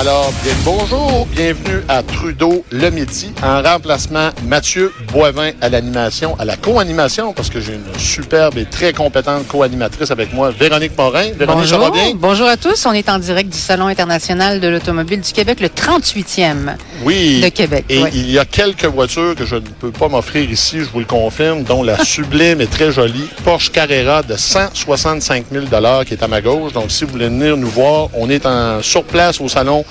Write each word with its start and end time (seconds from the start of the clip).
Alors, 0.00 0.32
bien 0.44 0.52
bonjour, 0.64 1.26
bienvenue 1.32 1.82
à 1.88 2.04
Trudeau 2.04 2.64
le 2.70 2.88
midi, 2.90 3.32
en 3.42 3.60
remplacement 3.60 4.28
Mathieu 4.44 4.92
Boivin 5.12 5.50
à 5.60 5.68
l'animation, 5.68 6.36
à 6.38 6.44
la 6.44 6.56
co-animation, 6.56 7.32
parce 7.32 7.50
que 7.50 7.58
j'ai 7.58 7.72
une 7.72 7.98
superbe 7.98 8.58
et 8.58 8.64
très 8.64 8.92
compétente 8.92 9.48
co-animatrice 9.48 10.12
avec 10.12 10.32
moi, 10.32 10.52
Véronique 10.52 10.96
Morin. 10.96 11.32
Véronique, 11.36 11.66
ça 11.66 11.78
va 11.78 11.88
Bonjour. 11.88 11.90
bien? 11.90 12.12
Bonjour 12.14 12.46
à 12.46 12.56
tous. 12.56 12.86
On 12.86 12.92
est 12.92 13.08
en 13.08 13.18
direct 13.18 13.50
du 13.50 13.58
Salon 13.58 13.88
international 13.88 14.60
de 14.60 14.68
l'automobile 14.68 15.20
du 15.20 15.32
Québec, 15.32 15.58
le 15.58 15.66
38e 15.66 16.76
Oui. 17.02 17.40
de 17.40 17.48
Québec. 17.48 17.84
Et 17.88 18.00
oui. 18.00 18.10
il 18.14 18.30
y 18.30 18.38
a 18.38 18.44
quelques 18.44 18.84
voitures 18.84 19.34
que 19.34 19.46
je 19.46 19.56
ne 19.56 19.60
peux 19.80 19.90
pas 19.90 20.06
m'offrir 20.06 20.48
ici, 20.48 20.78
je 20.78 20.90
vous 20.92 21.00
le 21.00 21.06
confirme, 21.06 21.64
dont 21.64 21.82
la 21.82 22.04
sublime 22.04 22.60
et 22.60 22.68
très 22.68 22.92
jolie 22.92 23.28
Porsche 23.44 23.72
Carrera 23.72 24.22
de 24.22 24.36
165 24.36 25.46
000 25.50 25.64
qui 26.06 26.14
est 26.14 26.22
à 26.22 26.28
ma 26.28 26.40
gauche. 26.40 26.72
Donc, 26.72 26.92
si 26.92 27.02
vous 27.02 27.10
voulez 27.10 27.26
venir 27.26 27.56
nous 27.56 27.68
voir, 27.68 28.10
on 28.14 28.30
est 28.30 28.46
en, 28.46 28.80
sur 28.80 29.02
place 29.02 29.40
au 29.40 29.48
salon 29.48 29.84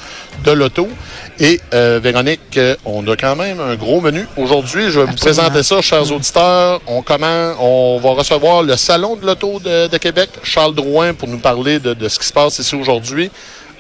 de 0.44 0.52
l'auto. 0.52 0.88
Et 1.40 1.60
euh, 1.74 2.00
Véronique, 2.02 2.58
euh, 2.58 2.76
on 2.86 3.08
a 3.08 3.16
quand 3.16 3.36
même 3.36 3.60
un 3.60 3.76
gros 3.76 4.02
menu. 4.02 4.28
Aujourd'hui, 4.38 4.90
je 4.90 5.00
vais 5.00 5.06
vous 5.06 5.16
présenter 5.16 5.64
ça, 5.64 5.82
chers 5.82 6.12
auditeurs. 6.12 6.82
On 6.88 7.02
commence, 7.02 7.56
on 7.60 8.00
va 8.02 8.12
recevoir 8.12 8.64
le 8.64 8.76
salon 8.76 9.16
de 9.16 9.26
l'auto 9.26 9.60
de, 9.60 9.88
de 9.88 9.98
Québec, 9.98 10.30
Charles 10.44 10.76
Drouin, 10.76 11.14
pour 11.14 11.28
nous 11.28 11.40
parler 11.40 11.80
de, 11.80 11.94
de 11.94 12.08
ce 12.08 12.20
qui 12.20 12.26
se 12.26 12.34
passe 12.34 12.60
ici 12.60 12.76
aujourd'hui. 12.76 13.30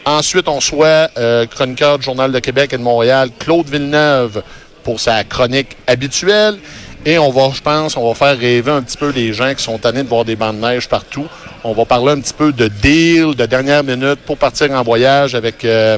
Ensuite, 0.05 0.47
on 0.47 0.61
soit 0.61 1.11
euh, 1.17 1.45
chroniqueur 1.47 1.97
du 1.97 2.05
Journal 2.05 2.31
de 2.31 2.39
Québec 2.39 2.71
et 2.71 2.77
de 2.77 2.81
Montréal, 2.81 3.29
Claude 3.39 3.67
Villeneuve, 3.67 4.41
pour 4.83 5.01
sa 5.01 5.23
chronique 5.25 5.75
habituelle. 5.85 6.57
Et 7.05 7.17
on 7.17 7.29
va, 7.29 7.49
je 7.53 7.61
pense, 7.61 7.97
on 7.97 8.07
va 8.07 8.15
faire 8.15 8.37
rêver 8.37 8.71
un 8.71 8.81
petit 8.81 8.97
peu 8.97 9.09
les 9.09 9.33
gens 9.33 9.53
qui 9.53 9.63
sont 9.63 9.77
tannés 9.77 10.03
de 10.03 10.07
voir 10.07 10.25
des 10.25 10.35
bancs 10.35 10.55
de 10.55 10.61
neige 10.61 10.87
partout. 10.87 11.25
On 11.63 11.73
va 11.73 11.85
parler 11.85 12.11
un 12.13 12.19
petit 12.19 12.33
peu 12.33 12.51
de 12.51 12.67
deal, 12.67 13.35
de 13.35 13.45
dernière 13.45 13.83
minute 13.83 14.19
pour 14.25 14.37
partir 14.37 14.71
en 14.71 14.83
voyage 14.83 15.35
avec 15.35 15.65
euh, 15.65 15.97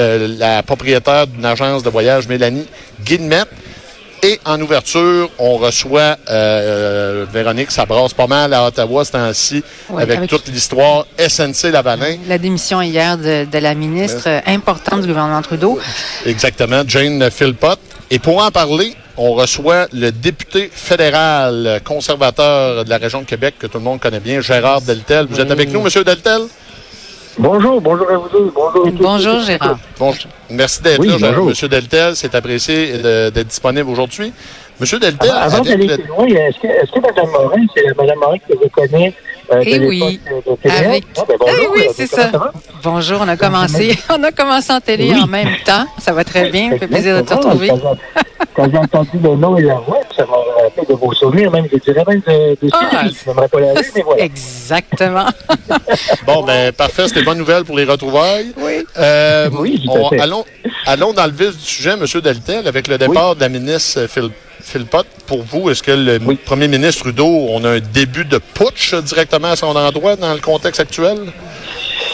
euh, 0.00 0.28
la 0.38 0.62
propriétaire 0.62 1.26
d'une 1.26 1.44
agence 1.44 1.82
de 1.82 1.90
voyage, 1.90 2.28
Mélanie 2.28 2.66
Guillemette. 3.04 3.48
Et 4.22 4.40
en 4.44 4.60
ouverture, 4.60 5.30
on 5.38 5.58
reçoit 5.58 6.16
euh, 6.28 7.24
Véronique, 7.32 7.70
ça 7.70 7.86
brasse 7.86 8.12
pas 8.14 8.26
mal 8.26 8.52
à 8.52 8.66
Ottawa 8.66 9.04
ce 9.04 9.12
temps-ci, 9.12 9.62
avec, 9.96 10.16
avec- 10.18 10.30
toute 10.30 10.48
l'histoire 10.48 11.06
SNC 11.16 11.70
Lavalin. 11.70 12.16
La 12.26 12.36
démission 12.38 12.82
hier 12.82 13.16
de, 13.16 13.44
de 13.44 13.58
la 13.58 13.74
ministre 13.74 14.28
importante 14.46 15.02
du 15.02 15.06
gouvernement 15.08 15.40
Trudeau. 15.42 15.78
Exactement, 16.26 16.82
Jane 16.86 17.30
Philpott. 17.30 17.78
Et 18.10 18.18
pour 18.18 18.42
en 18.44 18.50
parler, 18.50 18.94
on 19.18 19.32
reçoit 19.34 19.86
le 19.92 20.10
député 20.12 20.70
fédéral 20.72 21.80
conservateur 21.84 22.84
de 22.84 22.90
la 22.90 22.98
région 22.98 23.20
de 23.20 23.26
Québec, 23.26 23.56
que 23.58 23.66
tout 23.66 23.78
le 23.78 23.84
monde 23.84 24.00
connaît 24.00 24.20
bien, 24.20 24.40
Gérard 24.40 24.80
Deltel. 24.80 25.26
Vous 25.28 25.40
êtes 25.40 25.50
avec 25.50 25.72
nous, 25.72 25.80
Monsieur 25.82 26.04
Deltel? 26.04 26.42
Bonjour, 27.38 27.80
bonjour 27.80 28.10
à 28.10 28.16
vous 28.16 28.28
deux. 28.30 28.52
Bonjour. 28.54 28.86
Bonjour 29.00 29.40
Gérard. 29.40 29.78
Bon, 29.98 30.12
merci 30.50 30.82
d'être 30.82 30.98
Oui, 31.00 31.08
là, 31.08 31.16
bonjour. 31.20 31.46
Monsieur 31.46 31.68
Deltel. 31.68 32.16
C'est 32.16 32.34
apprécié 32.34 32.98
d'être 32.98 33.46
disponible 33.46 33.88
aujourd'hui. 33.90 34.32
Monsieur 34.80 34.98
Deltel, 34.98 35.30
Avant, 35.32 35.60
d'aller 35.62 35.86
le- 35.88 35.96
plus 35.98 36.06
loin, 36.06 36.26
est-ce 36.26 36.58
que, 36.60 37.00
Mme 37.00 37.30
Morin, 37.32 37.62
c'est 37.76 37.82
Mme 37.96 38.18
Morin 38.18 38.38
que 38.38 38.54
je 38.62 38.68
connais 38.68 39.12
euh, 39.52 39.62
Eh 39.66 39.78
oui. 39.80 40.20
de? 40.24 40.70
Avec- 40.70 41.04
Ah, 41.16 41.22
ben 41.28 41.36
bonjour, 41.38 41.56
Eh 41.62 41.66
oui, 41.78 41.86
euh, 41.88 41.92
c'est 41.96 42.06
ça. 42.06 42.30
Bonjour, 42.84 43.18
on 43.22 43.28
a 43.28 43.36
commencé, 43.36 43.96
on 44.10 44.22
a 44.22 44.30
commencé 44.30 44.72
en 44.72 44.80
télé 44.80 45.10
Oui. 45.12 45.20
en 45.20 45.26
même 45.26 45.56
temps. 45.64 45.84
Ça 45.98 46.12
va 46.12 46.22
très 46.24 46.50
bien. 46.50 46.70
Ça 46.72 46.78
fait 46.78 46.86
plaisir 46.88 47.16
de 47.16 47.22
te 47.22 47.34
retrouver. 47.34 47.70
Quand 48.58 48.70
j'ai- 48.72 48.78
entendu 48.78 49.10
le 49.22 49.36
nom 49.36 49.56
et 49.56 49.62
la 49.62 49.76
voix, 49.76 50.00
ça 50.16 50.26
m'a 50.26 50.36
rappelé 50.62 50.86
de 50.88 50.94
vos 50.94 51.12
souvenirs, 51.14 51.50
même, 51.52 51.66
je 51.72 51.78
dirais 51.78 52.02
même 52.08 52.20
de, 52.26 52.66
de 52.66 52.70
Ah. 52.72 53.04
Je 53.06 53.28
n'aimerais 53.30 53.46
pas 53.48 53.60
la 53.60 53.72
mais 53.74 54.02
voilà. 54.02 54.24
Exactement. 54.24 55.26
Bon, 56.26 56.42
ben, 56.42 56.72
parfait. 56.72 57.06
C'était 57.08 57.22
bonne 57.22 57.38
nouvelle 57.38 57.64
pour 57.64 57.76
les 57.78 57.84
retrouvailles. 57.84 58.52
Oui. 58.56 58.84
Euh, 58.98 59.48
Oui, 59.58 59.80
tout 59.84 59.92
à 59.96 60.00
on- 60.00 60.08
fait. 60.10 60.20
allons, 60.20 60.44
allons 60.86 61.12
dans 61.12 61.24
le 61.26 61.32
vif 61.32 61.56
du 61.56 61.64
sujet, 61.64 61.96
Monsieur 61.96 62.20
Deltel, 62.20 62.66
avec 62.66 62.88
le 62.88 62.98
départ 62.98 63.36
de 63.36 63.40
la 63.40 63.48
ministre 63.48 64.06
Phil, 64.08 64.30
Philpott. 64.60 65.06
Pour 65.26 65.42
vous, 65.44 65.70
est-ce 65.70 65.82
que 65.82 65.92
le 65.92 66.18
Oui. 66.24 66.34
premier 66.36 66.68
ministre 66.68 67.02
Trudeau, 67.04 67.46
on 67.50 67.64
a 67.64 67.70
un 67.76 67.80
début 67.80 68.24
de 68.24 68.38
putsch 68.38 68.94
directement 68.94 69.48
à 69.52 69.56
son 69.56 69.74
endroit 69.76 70.16
dans 70.16 70.32
le 70.34 70.40
contexte 70.40 70.80
actuel? 70.80 71.18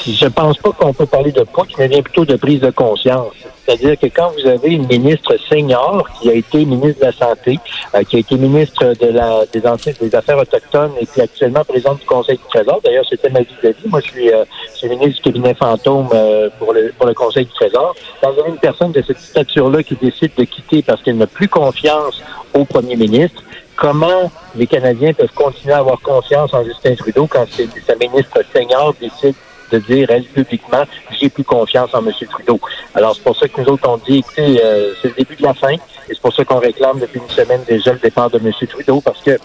Je 0.06 0.26
pense 0.26 0.58
pas 0.58 0.70
qu'on 0.72 0.92
peut 0.92 1.06
parler 1.06 1.32
de 1.32 1.42
putsch, 1.44 1.72
mais 1.78 1.88
bien 1.88 2.02
plutôt 2.02 2.26
de 2.26 2.36
prise 2.36 2.60
de 2.60 2.70
conscience. 2.70 3.32
C'est-à-dire 3.64 3.98
que 3.98 4.06
quand 4.06 4.32
vous 4.32 4.46
avez 4.46 4.72
une 4.72 4.86
ministre 4.86 5.34
senior 5.48 6.06
qui 6.20 6.28
a 6.28 6.34
été 6.34 6.66
ministre 6.66 7.00
de 7.00 7.06
la 7.06 7.12
Santé, 7.12 7.58
euh, 7.94 8.02
qui 8.02 8.16
a 8.16 8.18
été 8.18 8.36
ministre 8.36 8.92
de 9.00 9.06
la, 9.06 9.46
des, 9.50 9.62
des 9.98 10.14
Affaires 10.14 10.36
autochtones 10.36 10.92
et 11.00 11.06
qui 11.06 11.20
est 11.20 11.22
actuellement 11.22 11.64
présidente 11.64 12.00
du 12.00 12.04
Conseil 12.04 12.36
du 12.36 12.44
Trésor, 12.50 12.82
d'ailleurs, 12.84 13.06
c'était 13.08 13.30
ma 13.30 13.40
vie 13.40 13.56
de 13.62 13.68
vie. 13.68 13.88
Moi, 13.88 14.00
je 14.00 14.10
suis, 14.10 14.30
euh, 14.30 14.44
je 14.72 14.78
suis 14.78 14.88
ministre 14.90 15.22
du 15.22 15.32
cabinet 15.32 15.54
fantôme 15.54 16.08
euh, 16.12 16.50
pour, 16.58 16.74
le, 16.74 16.92
pour 16.98 17.06
le 17.06 17.14
Conseil 17.14 17.46
du 17.46 17.52
Trésor. 17.52 17.94
Quand 18.20 18.32
vous 18.32 18.40
avez 18.40 18.50
une 18.50 18.58
personne 18.58 18.92
de 18.92 19.00
cette 19.00 19.20
stature-là 19.20 19.82
qui 19.82 19.94
décide 19.94 20.32
de 20.36 20.44
quitter 20.44 20.82
parce 20.82 21.02
qu'elle 21.02 21.16
n'a 21.16 21.26
plus 21.26 21.48
confiance 21.48 22.22
au 22.52 22.66
premier 22.66 22.96
ministre, 22.96 23.42
comment 23.74 24.30
les 24.54 24.66
Canadiens 24.66 25.14
peuvent 25.14 25.32
continuer 25.34 25.72
à 25.72 25.78
avoir 25.78 25.98
confiance 26.00 26.52
en 26.52 26.62
Justin 26.62 26.94
Trudeau 26.94 27.26
quand 27.26 27.46
sa 27.86 27.94
ministre 27.96 28.40
senior 28.52 28.94
décide 29.00 29.34
de 29.74 29.78
dire, 29.80 30.10
elle, 30.10 30.24
publiquement, 30.24 30.84
j'ai 31.10 31.28
plus 31.28 31.44
confiance 31.44 31.94
en 31.94 32.04
M. 32.06 32.12
Trudeau. 32.30 32.60
Alors, 32.94 33.14
c'est 33.14 33.22
pour 33.22 33.36
ça 33.36 33.48
que 33.48 33.60
nous 33.60 33.68
autres, 33.68 33.88
on 33.88 33.96
dit, 33.98 34.18
écoutez, 34.18 34.60
euh, 34.62 34.92
c'est 35.00 35.08
le 35.08 35.14
début 35.14 35.36
de 35.36 35.42
la 35.42 35.54
fin, 35.54 35.72
et 35.72 35.78
c'est 36.08 36.20
pour 36.20 36.34
ça 36.34 36.44
qu'on 36.44 36.58
réclame 36.58 36.98
depuis 36.98 37.20
une 37.20 37.30
semaine 37.30 37.62
déjà 37.66 37.92
le 37.92 37.98
départ 37.98 38.30
de 38.30 38.38
M. 38.38 38.52
Trudeau, 38.68 39.00
parce 39.00 39.20
que, 39.22 39.38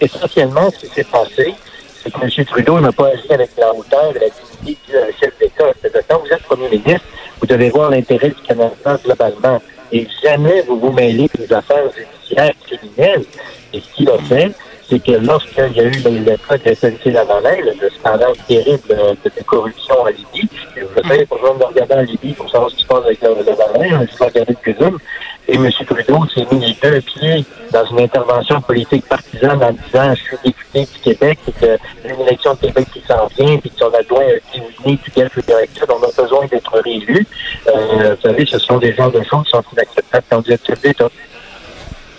essentiellement, 0.00 0.70
ce 0.70 0.86
qui 0.86 0.86
s'est 0.88 1.04
passé, 1.04 1.54
c'est 2.02 2.12
que 2.12 2.20
M. 2.22 2.44
Trudeau 2.46 2.80
n'a 2.80 2.92
pas 2.92 3.08
agi 3.08 3.30
avec 3.30 3.50
la 3.56 3.74
hauteur 3.74 4.12
et 4.16 4.20
la 4.20 4.26
dignité 4.28 4.78
du 4.86 4.96
euh, 4.96 5.10
chef 5.20 5.38
d'État. 5.38 5.64
C'est-à-dire, 5.80 6.02
quand 6.08 6.18
vous 6.18 6.32
êtes 6.32 6.42
premier 6.42 6.68
ministre, 6.68 7.06
vous 7.40 7.46
devez 7.46 7.70
voir 7.70 7.90
l'intérêt 7.90 8.28
du 8.28 8.42
Canada 8.46 8.98
globalement. 9.04 9.60
Et 9.92 10.08
jamais 10.22 10.62
vous 10.62 10.78
vous 10.78 10.92
mêlez 10.92 11.28
des 11.38 11.52
affaires 11.52 11.84
judiciaires 11.96 12.52
criminelles. 12.66 13.24
Et 13.72 13.80
ce 13.80 13.94
qu'il 13.94 14.10
a 14.10 14.18
fait, 14.18 14.50
c'est 14.88 15.02
que 15.02 15.12
lorsqu'il 15.12 15.72
y 15.76 15.80
a 15.80 15.84
eu 15.84 15.90
le, 15.90 16.36
cas 16.36 16.58
de 16.58 16.74
SNC 16.74 17.12
Lavalin, 17.12 17.56
le, 17.58 17.72
le 17.80 17.90
scandale 17.90 18.34
terrible 18.46 18.90
euh, 18.90 19.14
de, 19.24 19.30
de 19.36 19.44
corruption 19.44 20.00
en 20.00 20.06
Libye, 20.06 20.48
vous 20.76 20.88
le 20.96 21.02
savez, 21.08 21.26
pour 21.26 21.38
besoin 21.38 21.56
de 21.58 21.64
regarder 21.64 21.94
en 21.94 22.02
Libye 22.02 22.32
pour 22.32 22.50
savoir 22.50 22.70
ce 22.70 22.76
qui 22.76 22.82
se 22.82 22.88
passe 22.88 23.04
avec 23.04 23.20
Lavalin, 23.20 24.06
va 24.18 24.26
regarder 24.26 24.56
le 24.64 24.74
Zoom. 24.74 24.98
Et 25.46 25.56
M. 25.56 25.70
Trudeau 25.70 26.26
s'est 26.34 26.46
mis 26.50 26.66
les 26.66 26.76
deux 26.82 27.00
pieds 27.02 27.44
dans 27.70 27.84
une 27.84 28.00
intervention 28.00 28.62
politique 28.62 29.06
partisane 29.06 29.62
en 29.62 29.72
disant 29.72 30.14
je 30.14 30.22
suis 30.22 30.36
député 30.42 30.80
du 30.80 31.00
Québec 31.02 31.38
et 31.48 31.52
que 31.52 31.78
une 32.08 32.20
élection 32.20 32.54
de 32.54 32.60
Québec 32.60 32.86
qui 32.92 33.02
s'en 33.06 33.26
vient, 33.38 33.58
puis 33.58 33.70
adjoint 33.80 34.22
a 34.22 34.88
need 34.88 35.00
to 35.02 35.10
get 35.14 35.28
reelected, 35.34 35.90
on 35.90 36.02
a 36.02 36.22
besoin 36.22 36.46
d'être 36.46 36.80
réélu. 36.80 37.26
Euh, 37.68 38.14
vous 38.14 38.22
savez, 38.22 38.46
ce 38.46 38.58
sont 38.58 38.78
des 38.78 38.94
genres 38.94 39.10
de 39.10 39.22
choses 39.22 39.44
qui 39.44 39.50
sont 39.50 39.64
inacceptables 39.72 40.24
quand 40.30 40.40
vous 40.40 40.52
êtes. 40.52 40.62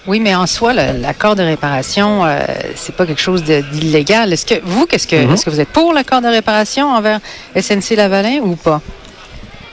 Oui, 0.07 0.19
mais 0.19 0.35
en 0.35 0.45
soi, 0.45 0.73
l'accord 0.73 1.35
de 1.35 1.41
réparation, 1.41 2.23
euh, 2.25 2.39
c'est 2.75 2.95
pas 2.95 3.07
quelque 3.07 3.21
chose 3.21 3.43
d'illégal. 3.43 4.31
Est-ce 4.31 4.45
que 4.45 4.55
vous, 4.63 4.85
qu'est-ce 4.85 5.07
que, 5.07 5.15
est-ce 5.15 5.43
que 5.45 5.49
vous 5.49 5.59
êtes 5.59 5.69
pour 5.69 5.93
l'accord 5.93 6.21
de 6.21 6.27
réparation 6.27 6.89
envers 6.91 7.19
SNC 7.59 7.95
Lavalin 7.95 8.39
ou 8.43 8.55
pas? 8.55 8.81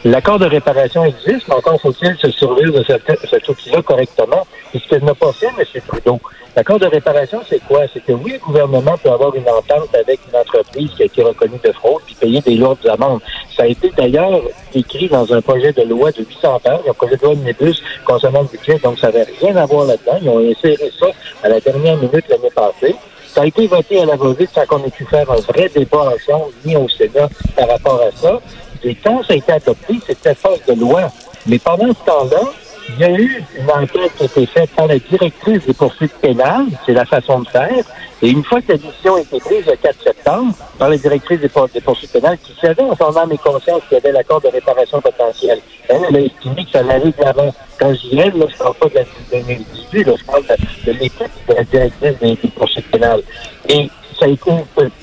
L'accord 0.05 0.41
de 0.41 0.47
réparation 0.47 1.05
existe, 1.05 1.47
mais 1.47 1.55
encore 1.55 1.81
faut-il 1.81 2.17
se 2.17 2.29
survivre 2.33 2.77
de 2.77 2.85
cette, 2.85 3.05
cet 3.31 3.49
outil-là 3.49 3.83
correctement. 3.83 4.45
Et 4.75 4.81
ce 4.81 4.89
que 4.89 5.05
n'a 5.05 5.15
pas 5.15 5.33
fait 5.33 5.47
M. 5.47 5.65
Trudeau. 5.87 6.19
L'accord 6.57 6.81
de 6.81 6.87
réparation, 6.87 7.41
c'est 7.49 7.61
quoi? 7.61 7.83
C'est 7.93 8.05
que 8.05 8.11
oui, 8.13 8.33
le 8.33 8.39
gouvernement 8.41 8.99
peut 8.99 9.11
avoir 9.11 9.33
une 9.37 9.49
entente 9.49 9.95
avec 9.95 10.19
une 10.29 10.37
entreprise 10.37 10.91
qui 10.97 11.03
a 11.03 11.07
été 11.07 11.23
reconnue 11.23 11.61
de 11.63 11.71
fraude 11.71 12.03
puis 12.05 12.17
payer 12.17 12.41
des 12.41 12.57
lourdes 12.57 12.85
amendes. 12.89 13.21
Ça 13.57 13.63
a 13.63 13.67
été 13.67 13.91
d'ailleurs 13.97 14.41
écrit 14.75 15.09
dans 15.09 15.33
un 15.33 15.41
projet 15.41 15.73
de 15.73 15.83
loi 15.83 16.11
de 16.11 16.19
800 16.19 16.61
pages, 16.65 16.81
un 16.89 16.93
projet 16.95 17.17
de 17.17 17.23
loi 17.23 17.33
omnibus 17.35 17.81
concernant 18.05 18.43
le 18.43 18.49
budget, 18.49 18.79
donc 18.83 18.99
ça 18.99 19.07
n'avait 19.07 19.27
rien 19.41 19.55
à 19.55 19.67
voir 19.67 19.87
là-dedans. 19.87 20.19
Ils 20.21 20.29
ont 20.29 20.51
inséré 20.51 20.91
ça 20.99 21.07
à 21.45 21.49
la 21.49 21.61
dernière 21.61 21.97
minute 21.97 22.25
l'année 22.29 22.51
passée. 22.55 22.97
Ça 23.29 23.43
a 23.43 23.47
été 23.47 23.67
voté 23.69 24.03
à 24.03 24.05
la 24.05 24.17
va-vite 24.17 24.51
sans 24.53 24.67
qu'on 24.67 24.85
ait 24.85 24.91
pu 24.91 25.07
faire 25.07 25.31
un 25.31 25.37
vrai 25.37 25.71
débat 25.75 26.13
ensemble, 26.13 26.53
ni 26.67 26.77
au 26.77 26.89
Sénat, 26.89 27.29
par 27.57 27.69
rapport 27.69 28.03
à 28.03 28.11
ça. 28.15 28.41
Et 28.85 28.95
quand 28.95 29.23
ça 29.25 29.35
a 29.35 29.37
été 29.37 29.53
adopté, 29.53 29.95
c'était 30.07 30.35
force 30.35 30.65
de 30.67 30.75
loi. 30.75 31.03
Mais 31.47 31.59
pendant 31.59 31.89
ce 31.89 32.05
temps-là, 32.05 32.41
il 32.89 32.99
y 32.99 33.05
a 33.05 33.11
eu 33.13 33.45
une 33.59 33.71
enquête 33.71 34.13
qui 34.17 34.23
a 34.25 34.27
été 34.27 34.47
faite 34.47 34.71
par 34.71 34.87
la 34.89 34.99
directrice 34.99 35.65
des 35.65 35.73
poursuites 35.73 36.15
pénales, 36.21 36.67
c'est 36.85 36.93
la 36.93 37.05
façon 37.05 37.41
de 37.41 37.49
faire. 37.49 37.85
Et 38.21 38.29
une 38.31 38.45
fois 38.45 38.61
que 38.61 38.73
la 38.73 38.79
décision 38.79 39.15
a 39.17 39.21
été 39.21 39.39
prise 39.39 39.65
le 39.67 39.77
4 39.77 40.03
septembre 40.03 40.55
par 40.79 40.89
la 40.89 40.97
directrice 40.97 41.41
des, 41.41 41.49
pour- 41.49 41.69
des 41.69 41.81
poursuites 41.81 42.13
pénales, 42.13 42.39
qui 42.39 42.53
savait 42.61 42.83
en 42.83 42.95
son 42.97 43.17
âme 43.17 43.33
et 43.33 43.39
conscience 43.39 43.83
qu'il 43.89 43.99
y 43.99 44.01
avait 44.01 44.13
l'accord 44.13 44.41
de 44.41 44.49
réparation 44.49 45.01
potentielle, 45.01 45.61
elle, 45.89 46.01
elle 46.09 46.17
a 46.17 46.21
estimé 46.21 46.65
que 46.65 46.71
ça 46.73 46.79
allait 46.81 47.05
de 47.07 47.15
l'avant. 47.21 47.53
Quand 47.79 47.93
je 47.95 48.01
dis 48.09 48.17
là, 48.17 48.25
je 48.33 48.57
parle 48.57 48.75
pas 48.75 48.89
de 48.89 48.95
la 48.95 49.03
de 49.03 49.09
2018, 49.45 50.05
là, 50.07 50.13
je 50.19 50.25
parle 50.25 50.43
de, 50.43 50.93
de 50.93 50.99
de 50.99 51.55
la 51.55 51.65
directrice 51.65 52.19
des, 52.21 52.35
des 52.37 52.49
poursuites 52.49 52.91
pénales. 52.91 53.23
Et 53.69 53.89
ça 54.19 54.25
a 54.27 54.29
été 54.29 54.51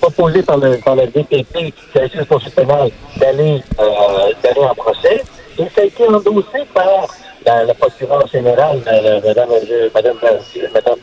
proposé 0.01 0.43
par 0.43 0.57
le, 0.57 0.77
par 0.77 0.95
le 0.95 1.07
DPP, 1.07 1.73
des 1.95 2.25
poursuites 2.27 2.55
pénales, 2.55 2.91
d'aller 3.17 3.61
euh, 3.79 4.33
d'aller 4.43 4.61
en 4.65 4.75
procès. 4.75 5.23
Et 5.57 5.63
ça 5.75 5.81
a 5.81 5.83
été 5.85 6.07
endossé 6.07 6.59
par 6.73 7.07
la, 7.45 7.63
la 7.65 7.73
procureure 7.73 8.27
générale, 8.27 8.81
la- 8.85 9.01
la- 9.01 9.19
Madame 9.93 10.17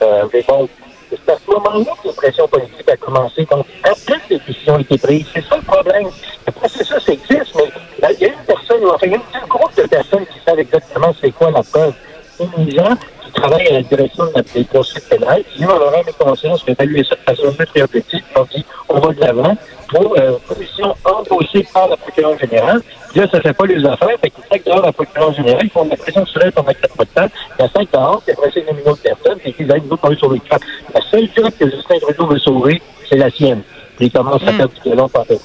euh, 0.03 0.25
Raybould. 0.33 0.69
Et 1.13 1.17
C'est 1.25 1.33
à 1.33 1.37
ce 1.45 1.51
moment-là 1.53 1.93
que 2.03 2.09
la 2.09 2.15
pression 2.15 2.49
politique 2.49 2.89
a 2.89 2.97
commencé. 2.97 3.47
Donc, 3.51 3.65
après 3.85 4.17
les 4.29 4.39
décisions 4.41 4.75
ont 4.75 4.79
été 4.79 4.99
prises, 4.99 5.27
c'est 5.35 5.45
ça 5.45 5.57
le 5.57 5.63
problème. 5.63 6.09
Le 6.47 6.53
processus 6.53 7.09
existe, 7.09 7.55
mais 7.55 8.09
il 8.15 8.21
y 8.23 8.25
a 8.25 8.29
une 8.29 8.45
personne, 8.47 8.85
enfin, 8.87 9.07
il 9.07 9.13
y 9.13 9.15
a 9.15 9.19
un 9.19 9.47
groupe 9.47 9.77
de 9.77 9.83
personnes 9.83 10.27
qui 10.27 10.39
savent 10.45 10.59
exactement 10.59 11.15
c'est 11.21 11.31
quoi 11.31 11.51
la 11.53 11.63
preuve. 11.63 11.93
Gens 12.41 12.97
qui 13.47 13.51
travaillent 13.51 13.69
à 13.69 13.73
la 13.73 13.83
direction 13.83 14.27
de 14.27 14.33
la 14.35 14.43
des 14.43 14.65
poursuites 14.65 15.09
pénales, 15.09 15.43
qui 15.55 15.65
ont 15.65 15.69
leur 15.69 15.95
âme 15.95 16.05
et 16.09 16.25
conscience, 16.25 16.65
évalué 16.67 17.05
ça 17.05 17.17
de 17.17 17.21
façon 17.21 17.53
très 17.53 17.83
objective, 17.83 18.21
qui 18.21 18.39
ont 18.39 18.47
dit 18.55 18.65
on 18.89 19.01
va 19.01 19.13
de 19.13 19.21
l'avant 19.21 19.57
pour 19.89 20.17
euh, 20.19 20.33
commission 20.49 20.95
endossée 21.05 21.67
par 21.73 21.89
la 21.89 21.97
procureure 21.97 22.39
générale. 22.39 22.83
Là, 23.15 23.27
ça 23.31 23.41
fait 23.41 23.53
pas 23.53 23.67
les 23.67 23.85
affaires, 23.85 24.19
fait 24.21 24.31
qu'ils 24.31 24.45
sacent 24.51 24.65
dehors 24.65 24.83
la 24.85 24.93
procureure 24.93 25.33
générale, 25.33 25.63
ils 25.65 25.71
font 25.71 25.85
de 25.85 25.91
la 25.91 25.97
pression 25.97 26.27
sur 26.27 26.43
elle 26.43 26.53
pendant 26.53 26.73
quatre 26.73 26.97
mois 26.97 27.05
de 27.05 27.11
temps, 27.11 27.35
il 27.59 27.63
y 27.63 27.65
a 27.65 27.71
cinq 27.71 27.91
dehors, 27.93 28.23
puis 28.23 28.33
après, 28.33 28.51
c'est 28.53 28.61
une 28.61 28.89
autre 28.89 29.03
personne, 29.03 29.39
puis 29.39 29.55
ils 29.59 29.71
aident 29.71 29.89
nous 29.91 29.97
parler 29.97 30.17
sur 30.17 30.33
les 30.33 30.41
crânes. 30.41 30.61
La 30.95 31.01
seule 31.11 31.29
job 31.37 31.51
que 31.59 31.71
Justin 31.71 31.99
Trudeau 32.01 32.27
veut 32.27 32.39
sauver, 32.39 32.83
c'est 33.09 33.17
la 33.17 33.31
sienne. 33.31 33.63
Puis 33.97 34.07
il 34.07 34.13
commence 34.13 34.43
à 34.43 34.53
faire 34.53 34.69
du 34.69 34.97
par 35.11 35.25
près. 35.25 35.37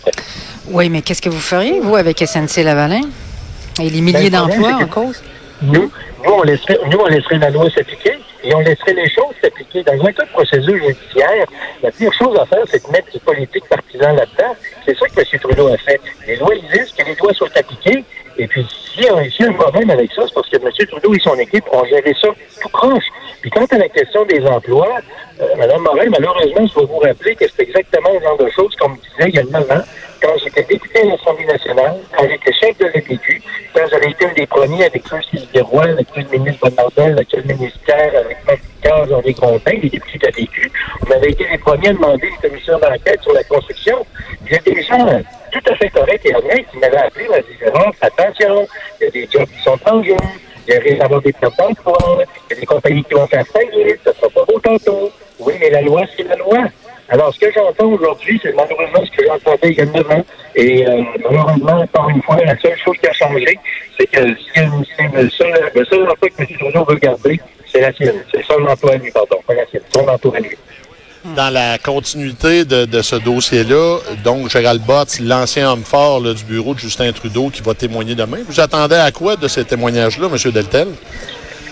Oui, 0.70 0.90
mais 0.90 1.02
qu'est-ce 1.02 1.22
que 1.22 1.30
vous 1.30 1.40
feriez, 1.40 1.80
vous, 1.80 1.96
avec 1.96 2.20
SNC-Lavalin? 2.20 3.02
Et 3.80 3.90
les 3.90 4.02
milliers 4.02 4.30
Ben, 4.30 4.48
le 4.48 4.56
d'emplois 4.58 4.74
en 4.74 4.88
cause? 4.88 5.22
Nous, 5.62 5.92
nous, 6.26 6.32
on 6.32 6.44
laisserait, 6.44 6.80
nous, 6.90 6.98
on 6.98 7.08
laisserait 7.08 7.38
la 7.38 7.50
loi 7.50 7.70
s'appliquer 7.70 8.18
et 8.44 8.56
on 8.56 8.60
laisserait 8.60 8.94
les 8.94 9.10
choses 9.10 9.34
s'appliquer. 9.42 9.84
Dans 9.84 10.06
un 10.06 10.12
cas 10.12 10.26
de 10.26 10.30
procédure 10.30 10.76
judiciaire, 10.78 11.46
la 11.84 11.92
pire 11.92 12.12
chose 12.14 12.38
à 12.40 12.46
faire, 12.46 12.64
c'est 12.68 12.86
de 12.86 12.92
mettre 12.92 13.12
du 13.12 13.20
politique 13.20 13.66
partisan 13.70 14.14
là-dedans. 14.14 14.56
C'est 14.86 14.98
ça 14.98 15.08
que 15.08 15.20
M. 15.20 15.40
Trudeau 15.40 15.68
a 15.68 15.78
fait. 15.78 16.02
Les 16.28 16.38
lois 16.38 16.56
existent, 16.56 17.04
que 17.04 17.10
les 17.10 17.16
lois 17.16 17.34
soient 17.34 17.50
appliquées. 17.56 18.04
Et 18.38 18.48
puis, 18.48 18.66
s'il 18.94 19.04
y 19.04 19.08
a 19.08 19.24
s'il 19.30 19.46
y 19.46 19.50
a 19.50 19.52
un 19.52 19.54
problème 19.54 19.90
avec 19.92 20.12
ça, 20.14 20.24
c'est 20.28 20.34
parce 20.34 20.50
que 20.50 20.58
M. 20.58 20.88
Trudeau 20.88 21.14
et 21.14 21.20
son 21.20 21.36
équipe 21.36 21.66
ont 21.72 21.86
géré 21.86 22.16
ça 22.20 22.30
tout 22.62 22.70
proche. 22.70 23.06
Puis 23.42 23.52
quant 23.52 23.66
à 23.66 23.78
la 23.78 23.90
question 23.90 24.26
des 24.26 24.46
emplois, 24.46 25.00
euh, 25.42 25.56
Mme 25.58 25.82
Morel, 25.82 26.10
malheureusement, 26.10 26.68
je 26.68 26.74
dois 26.74 26.86
vous 26.86 27.00
rappeler 27.00 27.36
que 27.36 27.46
c'est 27.48 27.64
exactement 27.64 28.12
le 28.14 28.22
genre 28.22 28.38
de 28.38 28.50
choses 28.50 28.76
qu'on 28.76 28.90
me 28.90 28.96
disait 28.96 29.30
il 29.30 29.36
y 29.36 29.40
a 29.40 29.44
9 29.44 29.72
ans, 29.72 29.84
quand 30.22 30.34
j'étais 30.44 30.64
député 30.64 31.02
à 31.02 31.06
l'Assemblée 31.06 31.46
nationale, 31.46 31.96
quand 32.16 32.28
j'étais 32.30 32.54
chef 32.54 32.78
de 32.78 32.86
l'EPQ, 32.86 33.42
quand 33.74 33.82
j'avais 33.90 34.12
été 34.12 34.26
un 34.26 34.34
des 34.34 34.46
premiers 34.46 34.86
avec 34.86 35.04
M. 35.12 35.20
Sylvie-Roy, 35.30 35.88
l'actuel 35.88 36.28
ministre 36.32 36.70
Bonardel, 36.70 37.16
l'actuel 37.16 37.46
ministère 37.46 38.12
avec 38.16 38.38
Marie-Pierre 38.46 39.08
Jean-Luc 39.08 39.38
Grondin, 39.38 39.72
les 39.82 39.90
députés 39.90 40.20
de 40.20 40.28
l'EPQ, 40.28 40.72
on 41.08 41.12
avait 41.12 41.32
été 41.32 41.48
les 41.52 41.58
premiers 41.58 41.90
à 41.90 41.94
demander 41.94 42.28
une 42.28 42.50
commission 42.50 42.78
d'enquête 42.78 43.22
sur 43.24 43.34
la 43.34 43.44
construction. 43.44 44.06
Il 44.46 44.52
y 44.52 44.56
a 44.56 44.60
des 44.60 44.84
gens 44.84 45.22
tout 45.52 45.72
à 45.72 45.76
fait 45.76 45.90
corrects 45.90 46.26
et 46.26 46.36
honnêtes 46.36 46.66
qui 46.72 46.78
m'avaient 46.78 46.98
appelé, 46.98 47.28
m'avaient 47.28 47.42
dit, 47.42 47.98
attention, 48.02 48.68
il 49.00 49.04
y 49.06 49.08
a 49.08 49.12
des 49.12 49.28
jobs 49.32 49.50
qui 49.50 49.64
sont 49.64 49.78
en 49.86 50.04
jeu, 50.04 50.16
il 50.68 50.76
risque 50.76 51.00
d'avoir 51.00 51.22
des 51.22 51.34
pertes 51.34 51.58
d'emploi, 51.58 51.98
il 52.50 52.54
y 52.54 52.58
a 52.58 52.60
des 52.60 52.66
compagnies 52.66 53.04
qui 53.04 53.14
vont 53.14 53.28
faire 53.28 53.46
faillite, 53.48 54.00
ça 54.04 54.14
sera 54.14 54.30
pas 54.30 54.46
beau 54.46 54.60
tantôt. 54.60 55.12
Mais 55.62 55.70
la 55.70 55.82
loi, 55.82 56.02
c'est 56.18 56.24
la 56.24 56.36
loi. 56.36 56.58
Alors, 57.10 57.34
ce 57.34 57.40
que 57.40 57.52
j'entends 57.54 57.92
aujourd'hui, 57.92 58.40
c'est 58.42 58.56
malheureusement 58.56 59.06
ce 59.06 59.18
que 59.18 59.26
j'entendais 59.28 59.70
il 59.70 59.78
y 59.78 59.82
a 59.82 59.86
9 59.86 60.12
ans. 60.12 60.26
Et 60.56 60.88
euh, 60.88 61.04
malheureusement, 61.24 61.82
encore 61.82 62.10
une 62.10 62.22
fois, 62.24 62.38
la 62.38 62.58
seule 62.60 62.78
chose 62.84 62.98
qui 62.98 63.08
a 63.08 63.14
changé, 63.14 63.60
c'est 64.00 64.08
que 64.08 64.22
le 64.22 65.30
seul, 65.30 65.72
le 65.76 65.86
seul 65.86 66.10
emploi 66.10 66.30
que 66.30 66.42
M. 66.42 66.48
Trudeau 66.58 66.86
veut 66.86 66.96
garder, 66.96 67.40
c'est 67.72 67.82
la 67.82 67.94
sienne. 67.94 68.24
C'est 68.34 68.44
son 68.44 68.66
emploi 68.66 68.94
à 68.94 68.98
lui, 68.98 69.12
pardon, 69.12 69.38
pas 69.46 69.54
la 69.54 69.66
sienne, 69.68 69.84
son 69.94 70.08
emploi 70.08 70.38
à 70.38 70.40
lui. 70.40 70.58
Dans 71.36 71.54
la 71.54 71.78
continuité 71.78 72.66
de, 72.66 73.02
ce 73.04 73.16
dossier-là, 73.16 74.00
donc 74.24 74.50
Gérald 74.50 74.82
Bott, 74.82 75.20
l'ancien 75.20 75.72
homme 75.72 75.84
fort 75.84 76.22
du 76.22 76.44
bureau 76.46 76.74
de 76.74 76.80
Justin 76.80 77.12
Trudeau 77.12 77.50
qui 77.50 77.62
va 77.62 77.76
témoigner 77.76 78.16
demain, 78.16 78.40
vous 78.48 78.60
attendez 78.60 78.96
à 78.96 79.12
quoi 79.12 79.36
de 79.36 79.48
ces 79.48 79.64
témoignages-là, 79.64 80.28
M. 80.28 80.52
Deltel? 80.52 80.88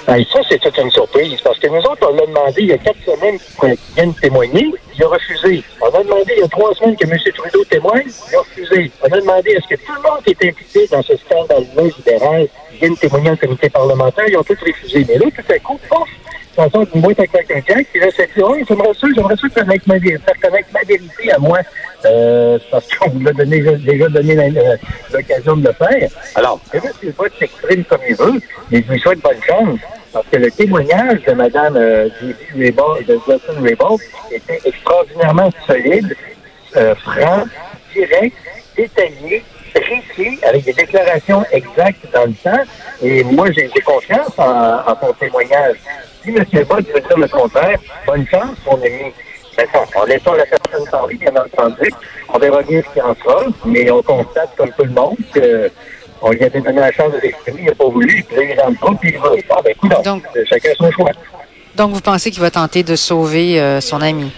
Ben, 0.10 0.26
ça, 0.34 0.40
c'est 0.50 0.60
toute 0.60 0.76
une 0.80 0.90
surprise, 0.90 1.40
parce 1.44 1.60
que 1.60 1.68
nous 1.68 1.82
autres, 1.82 2.10
on 2.10 2.16
l'a 2.16 2.26
demandé 2.26 2.64
il 2.64 2.66
y 2.70 2.74
a 2.74 2.80
quatre 2.80 2.98
semaines 3.06 3.38
qu'il 3.60 3.78
vienne 3.96 4.12
témoigner, 4.16 4.74
il 4.96 5.04
a 5.04 5.08
refusé. 5.08 5.64
On 5.80 5.86
a 5.86 6.02
demandé 6.02 6.34
il 6.36 6.40
y 6.40 6.44
a 6.44 6.48
trois 6.48 6.74
semaines 6.74 6.96
que 6.96 7.06
M. 7.06 7.16
Trudeau 7.32 7.64
témoigne, 7.66 8.08
il 8.08 8.36
a 8.36 8.40
refusé. 8.40 8.92
On 9.04 9.06
a 9.06 9.20
demandé 9.22 9.52
est-ce 9.52 9.68
que 9.68 9.80
tout 9.86 9.94
le 9.94 10.02
monde 10.02 10.24
qui 10.26 10.32
est 10.32 10.50
impliqué 10.50 10.88
dans 10.88 11.04
ce 11.04 11.16
scandale-là 11.16 11.84
libéral 11.96 12.48
vienne 12.72 12.98
témoigner 12.98 13.30
en 13.30 13.36
comité 13.36 13.70
parlementaire, 13.70 14.26
ils 14.28 14.36
ont 14.36 14.44
tous 14.44 14.58
refusé. 14.66 15.06
Mais 15.08 15.20
là, 15.20 15.26
tout 15.26 15.54
à 15.54 15.60
coup, 15.60 15.80
pouf, 15.88 16.10
ça 16.56 16.70
sort 16.70 16.86
d'une 16.88 17.02
boîte 17.02 17.20
avec 17.20 17.52
un 17.52 17.62
jack, 17.68 17.88
puis 17.92 18.00
là, 18.02 18.08
ça 18.16 18.24
dit, 18.24 18.42
oh, 18.42 18.56
j'aimerais 18.68 18.94
ça, 18.94 19.08
j'aimerais 19.16 19.36
ça 19.36 19.50
connaître 19.50 19.84
ma, 19.88 20.00
faire 20.00 20.20
connaître 20.42 20.68
ma 20.74 20.82
vérité 20.82 21.32
à 21.32 21.38
moi. 21.40 21.60
Euh, 22.06 22.58
c'est 22.62 22.70
parce 22.72 22.88
qu'on 22.96 23.10
vous 23.10 23.28
a 23.28 23.34
donné, 23.34 23.60
déjà 23.62 24.08
donné 24.08 24.36
la- 24.36 24.76
l'occasion 25.14 25.58
de 25.58 25.68
le 25.68 25.74
faire. 25.74 26.10
Alors, 26.36 26.60
que 26.72 26.78
M. 26.78 27.14
Bott 27.18 27.32
s'exprime 27.38 27.84
comme 27.86 28.00
il 28.08 28.16
veut, 28.16 28.40
mais 28.72 28.84
je 28.86 28.92
lui 28.94 29.00
souhaite 29.00 29.20
bonne 29.20 29.42
chance. 29.48 29.80
Parce 30.12 30.26
que 30.32 30.38
le 30.38 30.50
témoignage 30.50 31.22
de 31.28 31.34
Mme 31.34 31.76
euh. 31.78 32.10
Raybould, 32.58 33.06
de 33.06 33.20
Wilson 33.28 33.62
Raybould 33.62 34.02
était 34.32 34.60
extraordinairement 34.66 35.50
solide, 35.68 36.16
euh, 36.78 36.96
franc, 36.96 37.44
direct, 37.94 38.36
détaillé, 38.76 39.44
précis, 39.74 40.40
avec 40.48 40.64
des 40.64 40.74
déclarations 40.74 41.46
exactes 41.52 42.08
dans 42.12 42.26
le 42.26 42.34
temps. 42.34 42.64
Et 43.04 43.24
moi, 43.24 43.52
j'ai 43.52 43.70
j'ai 43.74 43.82
confiance 43.82 44.34
en, 44.38 44.80
en 44.90 44.98
son 45.00 45.14
témoignage. 45.14 45.76
Si 46.24 46.30
M. 46.30 46.46
Bott 46.68 46.86
veut 46.94 47.02
dire 47.02 47.18
le 47.18 47.28
contraire, 47.28 47.80
bonne 48.06 48.26
chance, 48.28 48.58
mon 48.66 48.76
ami. 48.76 49.14
Maintenant, 49.58 49.86
en 49.96 50.06
laissant 50.06 50.34
la 50.34 50.46
personne 50.46 50.88
parler, 50.90 51.16
bien 51.16 51.32
entendu, 51.36 51.92
on 52.34 52.40
verra 52.40 52.62
bien 52.62 52.82
ce 52.82 52.94
qu'il 52.94 53.02
en 53.02 53.16
sera, 53.16 53.44
mais 53.66 53.90
on 53.92 54.02
constate, 54.02 54.56
comme 54.56 54.72
tout 54.72 54.86
le 54.86 54.92
monde, 54.92 55.18
que 55.34 55.70
on 56.22 56.32
lui 56.32 56.44
avait 56.44 56.60
donné 56.62 56.80
la 56.80 56.92
chance 56.92 57.14
de 57.14 57.20
s'exprimer, 57.20 57.60
il 57.62 57.66
n'a 57.68 57.76
pas 57.76 57.88
voulu, 57.90 58.24
puis 58.28 58.36
là, 58.38 58.44
il 58.44 58.60
rentre 58.60 58.80
pas, 58.80 58.94
puis 59.00 59.12
il 59.14 59.20
va. 59.20 59.30
Ah, 59.50 59.62
ben, 59.64 59.72
écoute, 59.72 59.92
Donc- 60.04 60.24
chacun 60.50 60.70
son 60.78 60.92
choix. 60.92 61.12
Donc, 61.76 61.92
vous 61.92 62.02
pensez 62.02 62.32
qu'il 62.32 62.42
va 62.42 62.52
tenter 62.52 62.84
de 62.84 62.96
sauver 62.96 63.60
euh, 63.60 63.80
son 63.82 64.02
ami, 64.02 64.32